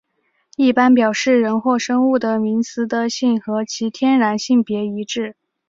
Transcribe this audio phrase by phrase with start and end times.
[0.57, 5.35] 一般表示人或生物的名词的性和其天然性别一致。